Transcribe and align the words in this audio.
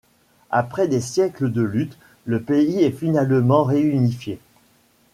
Après 0.49 0.87
des 0.87 0.99
siècles 0.99 1.51
de 1.51 1.61
luttes, 1.61 1.99
le 2.25 2.41
pays 2.41 2.83
est 2.83 2.89
finalement 2.89 3.61
réunifié. 3.63 4.39